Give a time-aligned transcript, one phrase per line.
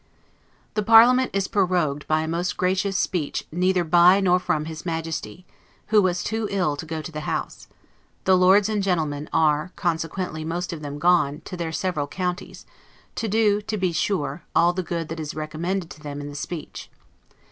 [0.73, 5.45] The parliament is prorogued by a most gracious speech neither by nor from his Majesty,
[5.89, 7.67] who was TOO ILL to go to the House;
[8.23, 12.65] the Lords and Gentlemen are, consequently, most of them, gone to their several counties,
[13.13, 16.35] to do (to be sure) all the good that is recommended to them in the
[16.35, 16.89] speech.